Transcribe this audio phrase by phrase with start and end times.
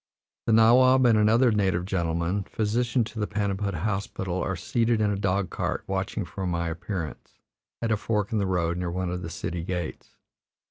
[0.47, 5.15] The nawab and another native gentleman, physician to the Paniput Hospital, are seated in a
[5.15, 7.33] dog cart watching for my appearance,
[7.83, 10.15] at a fork in the road near one of the city gates.